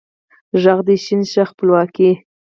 [0.61, 2.11] ږغ د ې شین شه خپلواکۍ